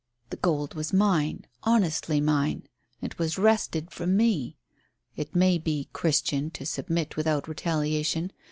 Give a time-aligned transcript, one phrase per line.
[0.31, 2.63] "The gold was mine honestly mine.
[3.03, 4.57] It was wrested from me.
[5.15, 8.33] It may be Christian to submit without retaliation.